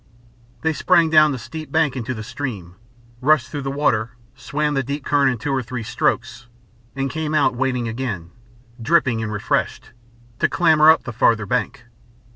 [0.63, 2.73] They sprang down the steep bank into the stream,
[3.21, 6.47] rushed through the water, swam the deep current in two or three strokes,
[6.95, 8.31] and came out wading again,
[8.81, 9.91] dripping and refreshed,
[10.39, 11.85] to clamber up the farther bank.